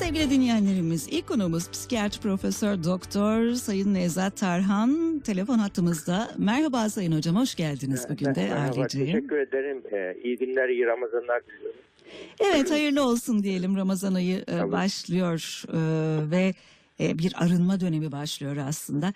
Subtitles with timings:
[0.00, 6.30] Sevgili dinleyenlerimiz, ilk konumuz psikiyatri profesör doktor Sayın Nevzat Tarhan telefon hattımızda.
[6.38, 9.06] Merhaba Sayın Hocam, hoş geldiniz bugün de aileceyim.
[9.06, 9.82] teşekkür ederim.
[9.92, 11.80] Ee, iyi günler, iyi Ramazanlar diliyorum.
[12.40, 13.76] Evet, hayırlı olsun diyelim.
[13.76, 14.72] Ramazan ayı e, Tabii.
[14.72, 16.54] başlıyor e, ve
[17.00, 19.12] e, bir arınma dönemi başlıyor aslında.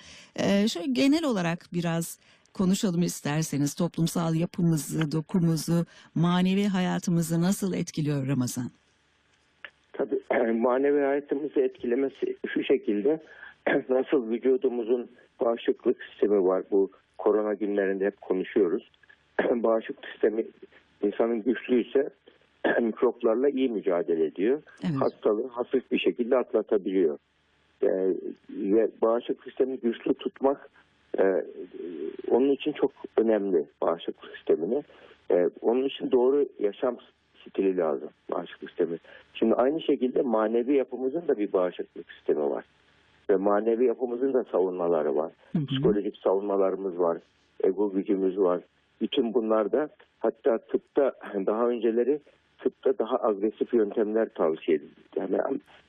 [0.69, 2.19] Şöyle genel olarak biraz
[2.53, 3.75] konuşalım isterseniz.
[3.75, 8.71] Toplumsal yapımızı, dokumuzu, manevi hayatımızı nasıl etkiliyor Ramazan?
[10.55, 13.21] Manevi hayatımızı etkilemesi şu şekilde
[13.89, 15.11] nasıl vücudumuzun
[15.41, 16.63] bağışıklık sistemi var.
[16.71, 18.91] Bu korona günlerinde hep konuşuyoruz.
[19.51, 20.45] bağışıklık sistemi
[21.03, 22.11] insanın güçlüyse
[22.81, 24.63] mikroplarla iyi mücadele ediyor.
[24.85, 25.01] Evet.
[25.01, 27.19] Hastalığı hafif bir şekilde atlatabiliyor.
[27.83, 28.15] Ee,
[28.51, 30.71] ve bağışıklık sistemini güçlü tutmak
[31.19, 31.45] e,
[32.31, 34.83] onun için çok önemli bağışıklık sistemini.
[35.31, 36.97] Ee, onun için doğru yaşam
[37.49, 38.99] stili lazım bağışıklık sistemi.
[39.35, 42.65] Şimdi aynı şekilde manevi yapımızın da bir bağışıklık sistemi var.
[43.31, 45.33] Ve manevi yapımızın da savunmaları var.
[45.53, 45.67] Hı hı.
[45.67, 47.19] Psikolojik savunmalarımız var.
[47.65, 48.61] Ego gücümüz var.
[49.01, 51.13] Bütün bunlarda hatta tıpta
[51.47, 52.21] daha önceleri
[52.59, 55.01] tıpta daha agresif yöntemler tavsiye edildi.
[55.17, 55.39] Yani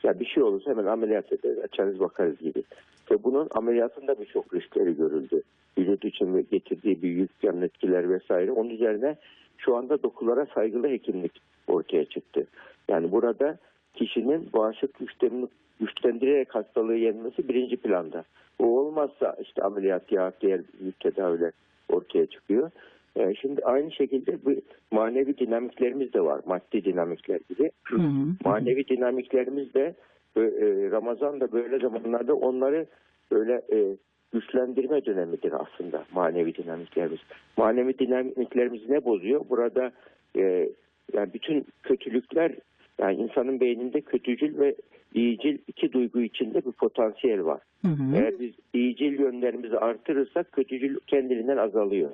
[0.04, 2.64] ya bir şey olursa hemen ameliyat ederiz, açarız bakarız gibi.
[3.12, 5.42] Ve bunun ameliyatında birçok riskleri görüldü.
[5.78, 8.52] Vücut için getirdiği bir yük, yan etkiler vesaire.
[8.52, 9.16] Onun üzerine
[9.58, 11.32] şu anda dokulara saygılı hekimlik
[11.68, 12.48] ortaya çıktı.
[12.90, 13.58] Yani burada
[13.94, 15.48] kişinin bağışıklık sistemini
[15.80, 18.24] güçlendirerek hastalığı yenmesi birinci planda.
[18.60, 21.52] O olmazsa işte ameliyat ya diğer büyük tedaviler
[21.90, 22.72] ortaya çıkıyor.
[23.16, 24.52] Ee, şimdi aynı şekilde bu
[24.92, 26.42] manevi dinamiklerimiz de var.
[26.46, 27.72] Maddi dinamikler gibi.
[27.84, 28.28] Hı hı.
[28.46, 29.96] Manevi dinamiklerimiz de
[30.36, 32.86] e, e, Ramazan'da böyle zamanlarda onları
[33.32, 33.98] böyle e,
[34.36, 37.20] güçlendirme dönemidir aslında manevi dinamiklerimiz.
[37.58, 39.46] Manevi dinamiklerimizi ne bozuyor?
[39.50, 39.92] Burada
[40.38, 40.70] e,
[41.14, 42.52] yani bütün kötülükler
[43.00, 44.76] yani insanın beyninde kötücül ve
[45.14, 47.62] iyicil iki duygu içinde bir potansiyel var.
[47.82, 48.16] Hı hı.
[48.16, 52.12] Eğer biz iyicil yönlerimizi artırırsak kötücül kendiliğinden azalıyor.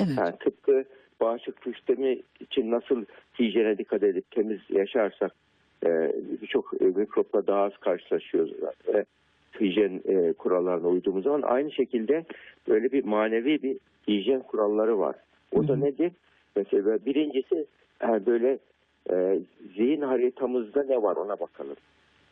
[0.00, 0.12] Evet.
[0.18, 0.84] Yani tıpkı
[1.20, 3.04] bağışıklık sistemi için nasıl
[3.38, 5.32] hijyene dikkat edip temiz yaşarsak
[5.86, 6.12] e,
[6.42, 8.52] birçok e, mikropla daha az karşılaşıyoruz.
[8.94, 9.04] E,
[9.60, 12.24] hijyen e, kurallarına uyduğumuz zaman aynı şekilde
[12.68, 13.76] böyle bir manevi bir
[14.08, 15.16] hijyen kuralları var.
[15.52, 16.12] O da nedir?
[16.56, 17.66] Mesela birincisi
[18.02, 18.58] e, böyle
[19.10, 19.38] e,
[19.76, 21.76] zihin haritamızda ne var ona bakalım.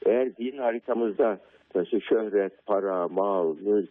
[0.07, 1.39] Eğer zihin haritamızda
[1.75, 3.91] mesela şöhret, para, mal, mülk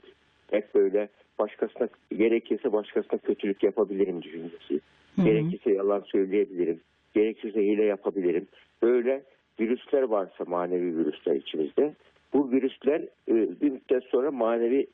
[0.51, 1.09] hep böyle
[1.39, 4.79] başkasına gerekirse başkasına kötülük yapabilirim düşüncesi.
[5.23, 6.79] Gerekirse yalan söyleyebilirim.
[7.15, 8.47] Gerekirse hile yapabilirim.
[8.81, 9.23] Böyle
[9.59, 11.93] virüsler varsa manevi virüsler içimizde
[12.33, 14.87] bu virüsler e, bir müddet sonra manevi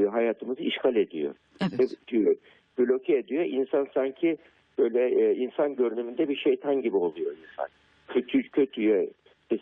[0.00, 1.34] e, hayatımızı işgal ediyor.
[1.60, 1.80] Evet.
[1.80, 2.36] Ve diyor,
[2.78, 3.44] bloke ediyor.
[3.44, 4.36] İnsan sanki
[4.78, 7.66] böyle e, insan görünümünde bir şeytan gibi oluyor insan.
[8.08, 9.10] Kötü kötüye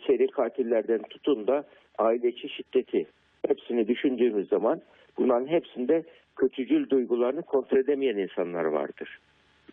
[0.07, 1.63] seri katillerden tutun da
[1.97, 3.05] aile içi şiddeti
[3.47, 4.81] hepsini düşündüğümüz zaman
[5.17, 6.03] bunların hepsinde
[6.35, 9.19] kötücül duygularını kontrol edemeyen insanlar vardır.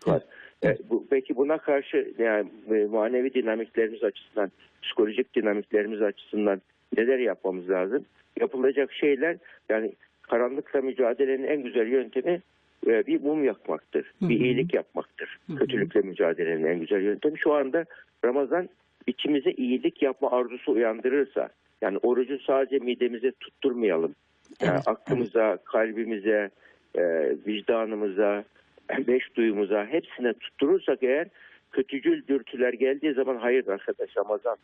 [0.07, 0.21] Var.
[0.63, 2.49] E, bu, peki buna karşı yani
[2.91, 6.61] manevi dinamiklerimiz açısından, psikolojik dinamiklerimiz açısından
[6.97, 8.05] neler yapmamız lazım?
[8.39, 9.37] Yapılacak şeyler
[9.69, 12.41] yani karanlıkla mücadelenin en güzel yöntemi
[12.87, 14.11] e, bir mum yakmaktır.
[14.19, 14.29] Hı hı.
[14.29, 15.39] Bir iyilik yapmaktır.
[15.47, 15.57] Hı hı.
[15.57, 17.39] Kötülükle mücadelenin en güzel yöntemi.
[17.39, 17.85] Şu anda
[18.25, 18.69] Ramazan
[19.07, 21.49] içimize iyilik yapma arzusu uyandırırsa
[21.81, 24.15] yani orucu sadece midemize tutturmayalım.
[24.61, 26.49] Yani Evet, aklımıza, kalbimize,
[26.95, 27.01] e,
[27.47, 28.43] vicdanımıza,
[29.07, 31.27] beş duyumuza hepsine tutturursak eğer
[31.71, 34.57] kötücül dürtüler geldiği zaman hayır arkadaş Ramazan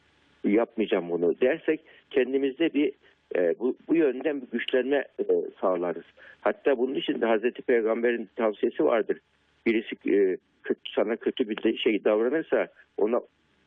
[0.44, 2.92] yapmayacağım bunu dersek kendimizde bir
[3.36, 5.26] e, bu, bu yönden bir güçlenme e,
[5.62, 6.06] sağlarız.
[6.42, 9.18] Hatta bunun için de Hazreti Peygamber'in tavsiyesi vardır.
[9.66, 12.68] Birisi e, kötü, sana kötü bir şey davranırsa
[12.98, 13.22] ona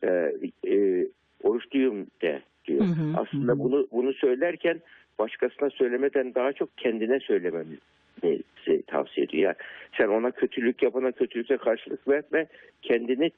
[0.04, 0.32] e,
[0.68, 1.06] e,
[1.42, 2.80] oruçluyum de diyor.
[2.80, 4.80] Hı hı, Aslında hı bunu bunu söylerken
[5.18, 9.42] başkasına söylemeden daha çok kendine söylememizi tavsiye ediyor.
[9.42, 9.56] Yani
[9.98, 12.46] sen ona kötülük yapana kötülükle karşılık verme.
[12.82, 13.30] Kendini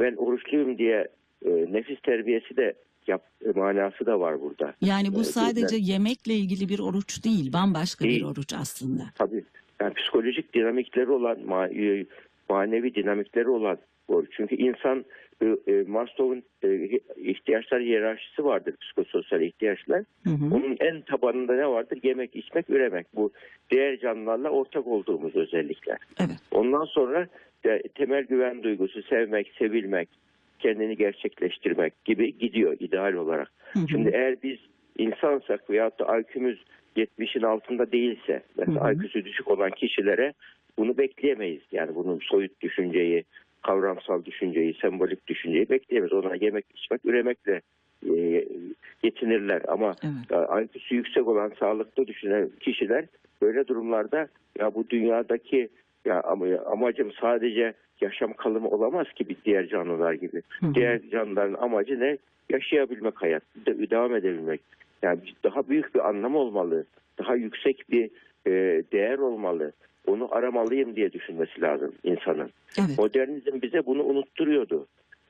[0.00, 1.08] ben oruçluyum diye
[1.44, 2.74] e, nefis terbiyesi de
[3.06, 4.74] yap e, manası da var burada.
[4.80, 8.24] Yani bu Evet, sadece yemekle ilgili bir oruç değil, bambaşka bir Değil.
[8.24, 9.02] oruç aslında.
[9.14, 9.44] Tabii.
[9.80, 12.06] Yani psikolojik dinamikleri olan, ma- e,
[12.48, 13.78] manevi dinamikleri olan
[14.08, 14.30] oruç.
[14.36, 15.04] Çünkü insan
[15.42, 20.02] e, e, Maslow'un e, ihtiyaçlar hiyerarşisi vardır, psikososyal ihtiyaçlar.
[20.24, 20.54] Hı hı.
[20.54, 21.98] Onun en tabanında ne vardır?
[22.02, 23.06] Yemek, içmek, üremek.
[23.14, 23.30] Bu
[23.70, 25.98] diğer canlılarla ortak olduğumuz özellikler.
[26.20, 26.36] Evet.
[26.50, 27.26] Ondan sonra
[27.64, 30.08] de, temel güven duygusu, sevmek, sevilmek,
[30.62, 33.52] kendini gerçekleştirmek gibi gidiyor ideal olarak.
[33.72, 33.88] Hı hı.
[33.88, 34.58] Şimdi eğer biz
[34.98, 36.64] insansak veyahut da IQ'müz
[36.96, 38.94] 70'in altında değilse, mesela Hı hı.
[38.94, 40.32] IQ'su düşük olan kişilere
[40.78, 41.62] bunu bekleyemeyiz.
[41.72, 43.24] Yani bunun soyut düşünceyi,
[43.62, 46.12] kavramsal düşünceyi, sembolik düşünceyi bekleyemeyiz.
[46.12, 47.60] Ona yemek, içmek, üremekle
[48.10, 48.44] e,
[49.02, 50.74] yetinirler ama Evet.
[50.74, 53.04] IQ'su yüksek olan sağlıklı düşünen kişiler
[53.42, 54.28] böyle durumlarda
[54.58, 55.68] ya bu dünyadaki
[56.04, 60.42] ya ama amacım sadece yaşam kalımı olamaz ki bir diğer canlılar gibi.
[60.60, 60.74] Hı hı.
[60.74, 62.18] Diğer canlıların amacı ne?
[62.50, 64.60] Yaşayabilmek hayat, de- devam edebilmek.
[65.02, 66.86] Yani daha büyük bir anlam olmalı.
[67.18, 68.10] Daha yüksek bir
[68.46, 68.50] e,
[68.92, 69.72] değer olmalı.
[70.06, 72.50] Onu aramalıyım diye düşünmesi lazım insanın.
[72.78, 72.98] Evet.
[72.98, 74.86] Modernizm bize bunu unutturuyordu.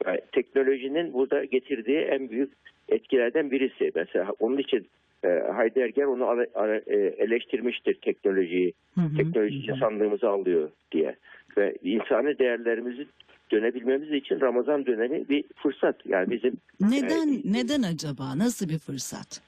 [0.06, 2.52] Yani teknolojinin burada getirdiği en büyük
[2.88, 3.92] etkilerden birisi.
[3.94, 4.86] Mesela onun için
[5.28, 6.42] Heidegger onu
[6.86, 8.72] e, eleştirmiştir teknolojiyi.
[8.94, 9.16] Hı hı.
[9.16, 11.16] Teknoloji insanlığımızı alıyor diye.
[11.56, 13.06] Ve insani değerlerimizi
[13.52, 16.06] dönebilmemiz için Ramazan dönemi bir fırsat.
[16.06, 17.44] Yani bizim Neden Evet.
[17.44, 18.38] neden acaba?
[18.38, 19.40] Nasıl bir fırsat?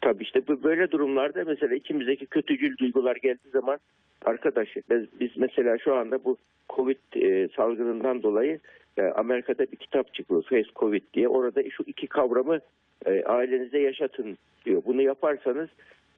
[0.00, 3.78] Tabii işte bu böyle durumlarda mesela içimizdeki kötücül duygular geldiği zaman
[4.24, 6.36] arkadaş biz, biz mesela şu anda bu
[6.68, 8.60] Covid e, salgınından dolayı
[8.98, 11.28] e, Amerika'da bir kitap çıkıyor Face Covid diye.
[11.28, 12.60] Orada şu iki kavramı
[13.06, 14.82] e, ailenize yaşatın diyor.
[14.86, 15.68] Bunu yaparsanız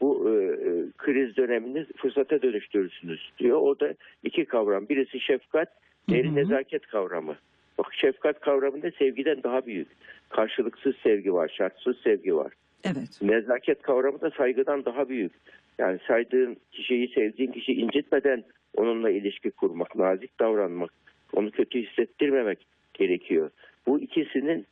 [0.00, 3.60] bu e, e, kriz dönemini fırsata dönüştürürsünüz diyor.
[3.60, 3.94] O da
[4.25, 4.88] iki kavram.
[4.88, 5.69] Birisi şefkat,
[6.08, 7.36] diğeri nezaket kavramı.
[7.78, 9.88] Bak şefkat kavramında sevgiden daha büyük.
[10.28, 12.52] Karşılıksız sevgi var, şartsız sevgi var.
[12.84, 13.22] Evet.
[13.22, 15.32] Nezaket kavramı da saygıdan daha büyük.
[15.78, 18.44] Yani saydığın kişiyi, sevdiğin kişiyi incitmeden
[18.76, 20.90] onunla ilişki kurmak, nazik davranmak,
[21.32, 23.50] onu kötü hissettirmemek gerekiyor.
[23.86, 24.66] Bu ikisinin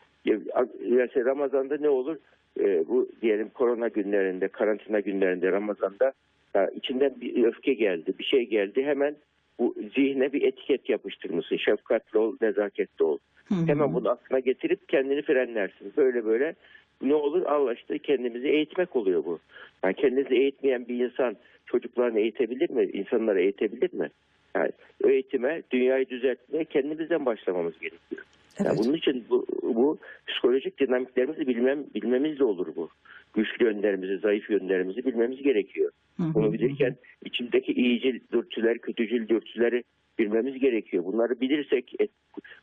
[1.25, 2.17] Ramazan'da ne olur?
[2.61, 6.13] Ee, bu diyelim korona günlerinde, karantina günlerinde Ramazan'da
[6.55, 8.85] ya içinden bir öfke geldi, bir şey geldi.
[8.85, 9.17] Hemen
[9.59, 11.57] bu zihne bir etiket yapıştırmışsın.
[11.57, 13.19] Şefkatli ol, nezaketli ol.
[13.45, 13.67] Hı hı.
[13.67, 15.93] Hemen bunu aklına getirip kendini frenlersin.
[15.97, 16.55] Böyle böyle
[17.03, 19.39] ne olur Allah işte kendimizi eğitmek oluyor bu.
[19.85, 21.37] Yani kendinizi eğitmeyen bir insan
[21.67, 22.85] çocuklarını eğitebilir mi?
[22.85, 24.09] İnsanları eğitebilir mi?
[24.57, 24.71] Yani
[25.05, 28.23] eğitime, dünyayı düzeltmeye kendimizden başlamamız gerekiyor.
[28.59, 28.79] Yani Evet.
[28.85, 32.89] bunun için bu, bu psikolojik dinamiklerimizi bilmem, bilmemizle olur bu.
[33.35, 35.91] Güçlü yönlerimizi, zayıf yönlerimizi bilmemiz gerekiyor.
[36.17, 36.35] Hı hı.
[36.35, 39.83] Bunu bilirken içimdeki iyicil dürtüler, kötücül dürtüleri
[40.19, 41.05] bilmemiz gerekiyor.
[41.05, 42.11] Bunları bilirsek et-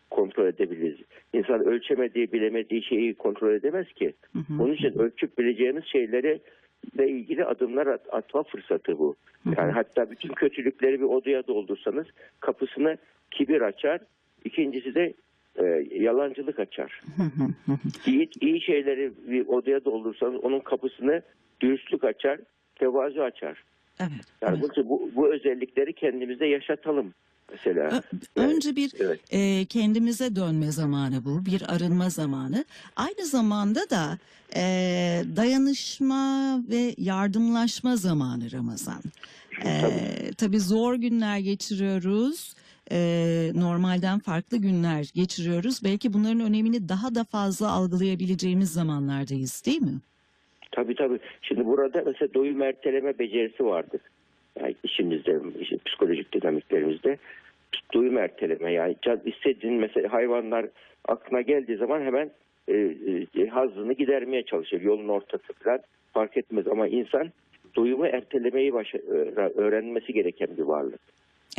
[0.10, 1.00] kontrol edebiliriz.
[1.34, 4.14] İnsan ölçemediği, bilemediği şeyi kontrol edemez ki.
[4.34, 4.64] Hı hı.
[4.64, 6.40] Onun için ölçüp bileceğimiz şeyleri
[6.98, 9.16] ilgili adımlar at- atma fırsatı bu.
[9.58, 12.08] Yani hatta bütün kötülükleri bir odaya doldursanız
[12.40, 12.98] kapısını
[13.32, 14.02] kibir açar.
[14.46, 15.14] İkincisi de
[15.56, 15.64] e,
[16.00, 17.02] yalancılık açar.
[17.18, 18.12] Hı hı hı hı.
[18.12, 21.22] İyi, iyi şeyleri bir odaya doldursanız onun kapısını
[21.62, 22.40] dürüstlük açar,
[22.76, 23.64] tevazu açar.
[24.00, 24.12] Evet.
[24.42, 24.86] Yani evet.
[24.86, 27.14] bu, bu özellikleri kendimize yaşatalım
[27.54, 28.04] mesela.
[28.36, 29.20] Ö- Önce bir Evet.
[29.32, 32.66] e, kendimize dönme zamanı bu, bir arınma zamanı.
[32.96, 34.18] Aynı zamanda da
[34.56, 34.62] e,
[35.36, 39.02] dayanışma ve yardımlaşma zamanı Ramazan.
[39.66, 39.72] E,
[40.38, 42.54] tabii zor günler geçiriyoruz.
[42.92, 45.84] E, normalden farklı günler geçiriyoruz.
[45.84, 50.00] Belki bunların önemini daha da fazla algılayabileceğimiz zamanlardayız değil mi?
[50.72, 51.20] Tabii tabii.
[51.42, 54.02] Şimdi burada mesela doyum erteleme becerisi vardır.
[54.60, 57.18] Yani işimizde, işin psikolojik dinamiklerimizde
[57.94, 60.66] doyum erteleme yani can istediğin mesela hayvanlar
[61.08, 62.32] aklına geldiği zaman hemen
[62.68, 62.96] e,
[63.38, 64.82] e, hazını gidermeye çalışır.
[64.82, 65.80] Yolun ortası falan
[66.14, 67.32] fark etmez ama insan
[67.76, 71.00] doyumu ertelemeyi başa, ö- öğrenmesi gereken bir varlık.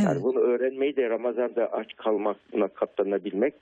[0.00, 0.08] Evet.
[0.08, 3.54] Yani bunu öğrenmeyi de Ramazan'da aç kalmakla katlanabilmek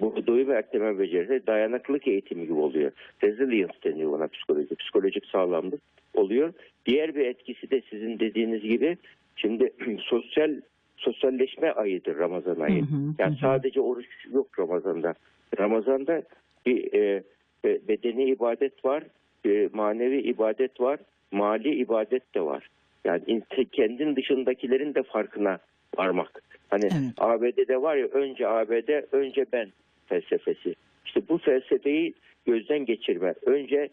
[0.00, 2.92] bu doyum erteleme becerisi dayanıklılık eğitimi gibi oluyor.
[3.22, 5.80] Resilience deniyor ona psikoloji, psikolojik sağlamlık
[6.14, 6.52] oluyor.
[6.86, 8.96] Diğer bir etkisi de sizin dediğiniz gibi
[9.36, 10.50] şimdi sosyal
[10.98, 12.82] sosyalleşme ayıdır Ramazan ayı.
[12.82, 15.14] Hı hı, yani hı sadece oruç yok Ramazan'da.
[15.58, 16.22] Ramazan'da
[16.66, 17.22] bir e,
[17.64, 19.02] be- bedeni ibadet var,
[19.46, 20.98] e, manevi ibadet var,
[21.32, 22.68] mali ibadet de var.
[23.04, 25.58] Yani in- kendin dışındakilerin de farkına
[25.98, 26.42] varmak.
[26.68, 27.12] Hani Evet.
[27.18, 29.68] ABD'de var ya önce ABD, önce ben
[30.06, 30.74] felsefesi.
[31.06, 32.14] İşte bu felsefeyi
[32.46, 33.34] gözden geçirme.
[33.46, 33.88] Önce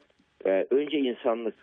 [0.45, 1.55] e, önce insanlık.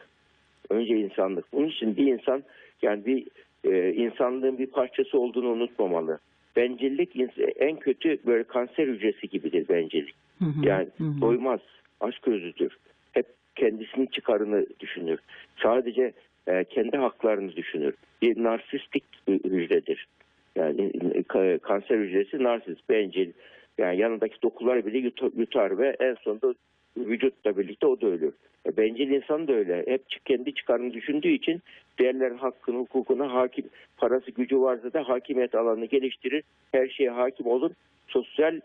[0.71, 1.53] Önce insanlık.
[1.53, 2.43] Bunun için bir insan
[2.83, 3.27] yani bir
[3.65, 6.19] e, insanlığın bir parçası olduğunu unutmamalı.
[6.57, 7.17] Bencillik
[7.57, 10.15] en kötü böyle kanser hücresi gibidir bencillik.
[10.39, 11.61] Hı hı, Yani hı doymaz,
[12.01, 12.77] açgözlüdür.
[13.13, 13.27] Hep
[13.57, 15.19] kendisinin çıkarını düşünür.
[15.63, 16.13] Sadece
[16.49, 17.95] e, kendi haklarını düşünür.
[18.23, 20.07] Bir narsistik hücredir.
[20.57, 20.91] Yani
[21.29, 23.33] ka- kanser hücresi narsist, bencil.
[23.79, 26.55] Yani yanındaki dokuları bile yut- yutar ve en sonunda
[26.97, 28.33] vücutla birlikte o da ölür.
[28.67, 29.85] E, bencil insan da öyle.
[29.87, 31.63] Hep kendi çıkarını düşündüğü için
[31.99, 33.65] diğerlerin hakkını, hukukuna hakim,
[33.97, 36.45] parası gücü varsa da hakimiyet alanını geliştirir.
[36.73, 37.71] Her şeye hakim olur.
[38.09, 38.61] Sosyal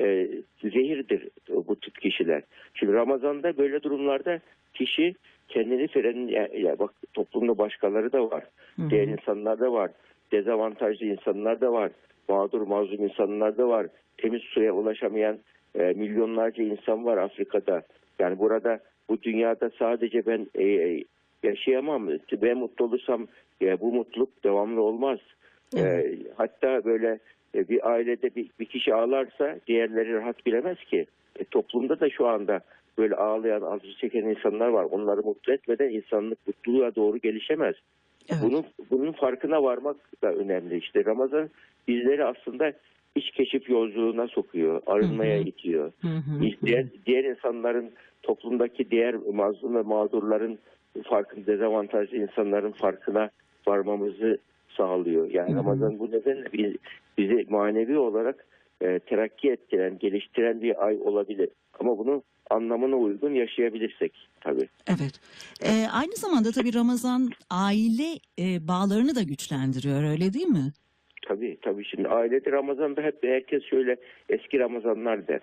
[0.00, 0.28] e,
[0.62, 2.42] zehirdir bu tip kişiler.
[2.74, 4.40] Şimdi Ramazan'da böyle durumlarda
[4.74, 5.14] kişi
[5.48, 8.44] kendini fren ya, ya bak toplumda başkaları da var.
[8.76, 8.90] Hı hı.
[8.90, 9.90] Diğer insanlar da var.
[10.32, 11.90] Dezavantajlı insanlar da var.
[12.28, 13.86] Mağdur mazlum insanlar da var.
[14.16, 15.38] Temiz suya ulaşamayan
[15.78, 17.82] e, milyonlarca insan var Afrika'da.
[18.18, 21.04] Yani burada bu dünyada sadece ben e, e,
[21.42, 22.08] yaşayamam.
[22.32, 23.26] Ben mutlu olursam
[23.62, 25.18] e, bu mutluluk devamlı olmaz.
[25.76, 27.18] E, hatta böyle
[27.54, 31.06] e, bir ailede bir, bir kişi ağlarsa diğerleri rahat bilemez ki.
[31.38, 32.60] E, toplumda da şu anda
[32.98, 34.84] böyle ağlayan, acı çeken insanlar var.
[34.84, 37.74] Onları mutlu etmeden insanlık mutluluğa doğru gelişemez.
[38.28, 38.42] Evet.
[38.42, 40.78] Bunun bunun farkına varmak da önemli.
[40.78, 41.50] İşte Ramazan
[41.88, 42.72] bizleri aslında
[43.16, 45.48] iç keşif yolculuğuna sokuyor, arınmaya Hı hı.
[45.48, 45.92] itiyor.
[46.00, 46.40] Hı hı.
[46.66, 47.90] Diğer, diğer insanların
[48.22, 50.58] toplumdaki diğer mazlum ve mağdurların
[51.04, 53.30] farkın dezavantajlı insanların farkına
[53.66, 54.38] varmamızı
[54.76, 55.30] sağlıyor.
[55.30, 55.56] Yani Hı hı.
[55.58, 56.76] Ramazan bu nedenle biz-
[57.18, 58.46] bizi manevi olarak
[58.82, 61.48] e, terakki ettiren, geliştiren bir ay olabilir.
[61.80, 64.68] Ama bunu anlamına uygun yaşayabilirsek tabii.
[64.88, 65.20] Evet.
[65.64, 70.72] Ee, aynı zamanda tabii Ramazan aile e, bağlarını da güçlendiriyor öyle değil mi?
[71.22, 73.96] Tabii tabii şimdi ailede Ramazan'da hep herkes şöyle
[74.28, 75.40] eski Ramazanlar der.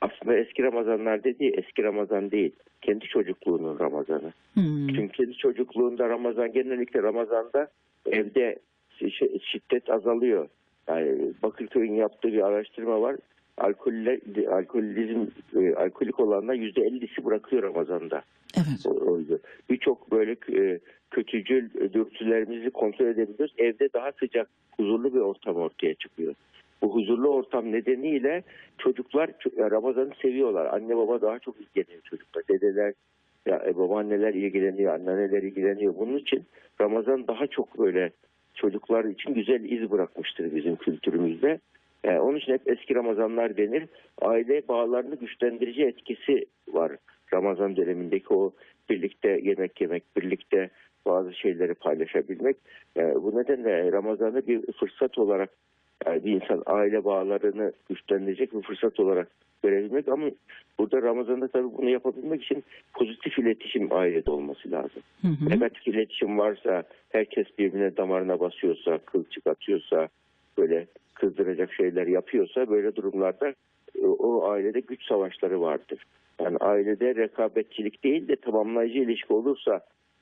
[0.00, 2.52] Aslında eski Ramazanlar dediği eski Ramazan değil.
[2.82, 4.32] Kendi çocukluğunun Ramazanı.
[4.54, 4.88] Hmm.
[4.88, 7.68] Çünkü kendi çocukluğunda Ramazan genellikle Ramazan'da
[8.06, 8.58] evde
[9.00, 10.48] şi- şiddet azalıyor.
[10.88, 13.16] Yani Bakırköy'ün yaptığı bir araştırma var.
[13.56, 14.20] Alkolle,
[14.50, 15.26] alkolizm,
[15.60, 18.22] e, alkolik olanlar yüzde ellisi bırakıyor Ramazan'da.
[18.56, 18.86] Evet.
[18.86, 19.40] O- oydu.
[19.70, 20.78] Birçok böyle e,
[21.10, 23.54] kötücül dürtülerimizi kontrol edebiliyoruz.
[23.58, 24.48] Evde daha sıcak,
[24.80, 26.34] huzurlu bir ortam ortaya çıkıyor.
[26.82, 28.42] Bu huzurlu ortam nedeniyle
[28.78, 30.66] çocuklar ço- Ramazan'ı seviyorlar.
[30.66, 32.42] Anne baba daha çok ilgileniyor çocuklar.
[32.48, 32.94] Dedeler,
[33.46, 35.94] ya, e, babaanneler ilgileniyor, anneanneler ilgileniyor.
[35.98, 36.44] Bunun için
[36.80, 38.10] Ramazan daha çok böyle
[38.54, 41.60] çocuklar için güzel iz bırakmıştır bizim kültürümüzde.
[42.04, 43.84] E, onun için hep eski Ramazanlar denir.
[44.22, 46.92] Aile bağlarını güçlendirici etkisi var.
[47.32, 48.52] Ramazan dönemindeki o
[48.90, 50.70] birlikte yemek yemek, birlikte
[51.06, 52.56] bazı şeyleri paylaşabilmek.
[52.96, 55.50] E, bu nedenle Ramazan'ı bir fırsat olarak
[56.06, 59.28] yani bir insan aile bağlarını güçlendirecek bir fırsat olarak
[59.62, 60.26] görebilmek ama
[60.78, 62.64] burada Ramazan'da tabii bunu yapabilmek için
[62.94, 65.02] pozitif iletişim ailede olması lazım.
[65.22, 65.50] Hı hı.
[65.50, 70.08] Negatif iletişim varsa, herkes birbirine damarına basıyorsa, kılçık atıyorsa,
[70.58, 73.48] böyle kızdıracak şeyler yapıyorsa böyle durumlarda
[74.02, 76.04] e, o ailede güç savaşları vardır.
[76.42, 79.80] Yani ailede rekabetçilik değil de tamamlayıcı ilişki olursa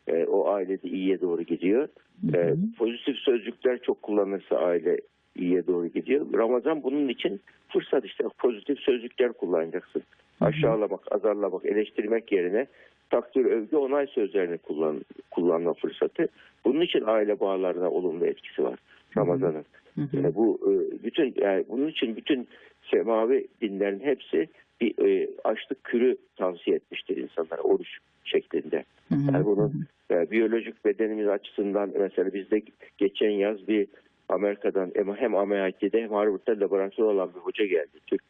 [0.08, 1.88] e, o ailede iyiye doğru gidiyor.
[2.34, 2.56] E, hı.
[2.78, 5.00] pozitif sözcükler çok kullanırsa aile
[5.36, 6.26] iyiye doğru gidiyor.
[6.34, 10.02] Ramazan bunun için fırsat işte pozitif sözcükler kullanacaksın.
[10.40, 12.66] Aşağılamak, azarlamak, eleştirmek yerine
[13.10, 16.28] takdir, övgü, onay sözlerini kullan, kullanma fırsatı.
[16.64, 18.78] Bunun için aile bağlarına olumlu etkisi var
[19.16, 19.64] Ramazan'ın.
[20.12, 22.48] Yani bu e, bütün yani bunun için bütün
[22.90, 24.48] semavi dinlerin hepsi
[24.80, 28.84] bir e, açlık kürü tavsiye etmiştir insanlara oruç şeklinde.
[29.10, 32.62] Yani bunun e, biyolojik bedenimiz açısından mesela bizde
[32.98, 33.86] geçen yaz bir
[34.28, 37.98] Amerika'dan hem- hem MIT'de hem Harvard'da laboratuvar olan bir hoca geldi.
[38.06, 38.22] Türk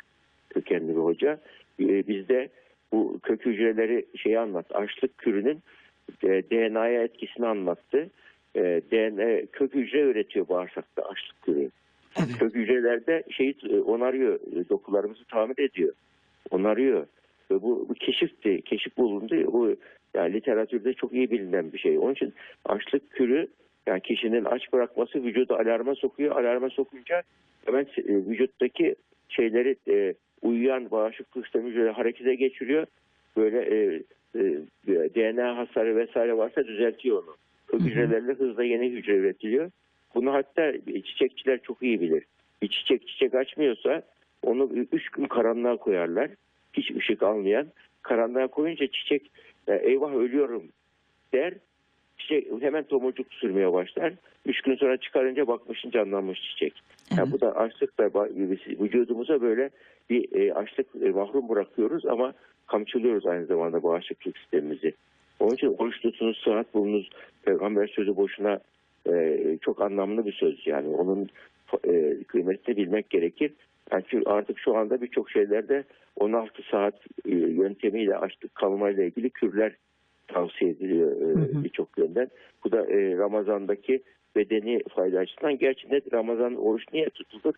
[0.50, 1.40] kökenli bir hoca.
[1.80, 2.48] E, bizde
[2.92, 4.74] bu kök hücreleri şeyi anlattı.
[4.74, 5.62] Açlık kürünün
[6.22, 8.10] e, DNA'ya etkisini anlattı.
[8.56, 8.60] E,
[8.90, 11.70] DNA kök hücre üretiyor bağırsakta açlık kürü.
[12.18, 12.38] Evet.
[12.38, 15.92] Kök hücrelerde şeyi e, onarıyor, e, dokularımızı tamir ediyor.
[16.50, 17.06] Onarıyor.
[17.50, 19.52] Ve bu, bu keşifti, keşif bulundu.
[19.52, 19.76] Bu
[20.14, 21.98] yani literatürde çok iyi bilinen bir şey.
[21.98, 22.34] Onun için
[22.64, 23.48] açlık kürü
[23.86, 26.36] yani kişinin aç bırakması vücudu alarma sokuyor.
[26.36, 27.22] Alarma sokunca
[27.64, 28.94] hemen e, vücuttaki
[29.28, 32.86] şeyleri e, uyuyan bağışıklık sistemi harekete geçiriyor.
[33.36, 34.02] Böyle e,
[34.34, 34.40] e,
[34.88, 37.36] DNA hasarı vesaire varsa düzeltiyor onu.
[37.66, 39.70] Kök hücrelerle hızla yeni hücre üretiliyor.
[40.14, 40.72] Bunu hatta
[41.04, 42.24] çiçekçiler çok iyi bilir.
[42.62, 44.02] Bir çiçek çiçek açmıyorsa
[44.42, 46.30] onu üç gün karanlığa koyarlar.
[46.72, 47.66] Hiç ışık almayan.
[48.02, 49.30] Karanlığa koyunca çiçek
[49.68, 50.62] e, eyvah ölüyorum
[51.32, 51.54] der.
[52.18, 54.12] Çiçek hemen tomurcuk sürmeye başlar.
[54.46, 56.72] Üç gün sonra çıkarınca bakmışın canlanmış çiçek.
[57.10, 57.32] Yani Evet.
[57.32, 58.28] bu da açlıkla
[58.80, 59.70] vücudumuza böyle
[60.10, 62.34] bir e, açlık e, mahrum bırakıyoruz ama
[62.66, 64.92] kamçılıyoruz aynı zamanda bağışıklık sistemimizi.
[65.40, 67.10] Onun için oruç tutunuz, sıhhat bulunuz,
[67.42, 68.60] peygamber sözü boşuna
[69.60, 70.88] çok anlamlı bir söz yani.
[70.88, 71.28] Onun
[72.26, 73.52] kıymetini bilmek gerekir.
[73.92, 75.84] Yani çünkü artık şu anda birçok şeylerde
[76.16, 79.72] 16 saat e, yöntemiyle açlık kalmayla ilgili kürler
[80.28, 82.28] tavsiye ediliyor e, birçok yönden.
[82.64, 84.02] Bu da e, Ramazan'daki
[84.36, 85.58] bedeni fayda açısından.
[85.58, 87.54] Gerçi net Ramazan oruç niye tutulur?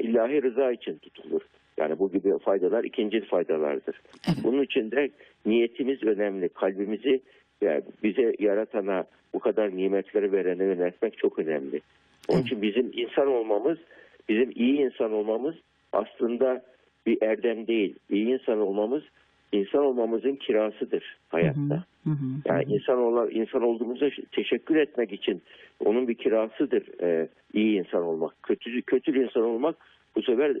[0.00, 1.40] İlahi rıza için tutulur.
[1.76, 4.00] Yani bu gibi faydalar ikinci faydalardır.
[4.28, 4.38] Evet.
[4.44, 5.10] Bunun için de
[5.46, 6.48] niyetimiz önemli.
[6.48, 7.20] Kalbimizi
[7.60, 11.80] yani bize yaratana bu kadar nimetleri verene yöneltmek çok önemli.
[12.28, 12.46] Onun Evet.
[12.46, 13.78] için bizim insan olmamız,
[14.28, 15.54] bizim iyi insan olmamız
[15.92, 16.62] aslında
[17.06, 17.96] bir erdem değil.
[18.10, 19.02] İyi insan olmamız
[19.52, 21.84] insan olmamızın kirasıdır hayatta.
[22.04, 22.26] Hı hı.
[22.44, 25.42] Yani insan olan insan olduğumuza teşekkür etmek için
[25.84, 28.42] onun bir kirasıdır e, iyi insan olmak.
[28.42, 29.76] Kötü kötü insan olmak
[30.16, 30.56] bu sefer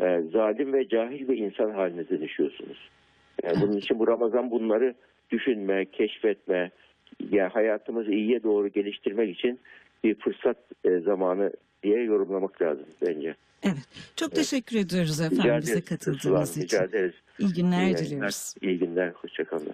[0.00, 2.90] e, zalim ve cahil bir insan haline dönüşüyorsunuz.
[3.44, 4.94] Yani bunun için bu Ramazan bunları
[5.30, 6.70] düşünme, keşfetme,
[7.30, 9.58] ya hayatımızı iyiye doğru geliştirmek için
[10.04, 11.52] bir fırsat e, zamanı
[11.82, 13.34] diye yorumlamak lazım bence.
[13.62, 13.78] Evet.
[14.16, 15.84] Çok teşekkür ediyoruz Rica efendim bize ederiz.
[15.84, 16.62] katıldığınız için.
[16.62, 17.14] Rica ederiz.
[17.38, 18.54] İyi günler İyi diliyoruz.
[18.62, 19.08] İyi günler.
[19.10, 19.66] Hoşçakalın.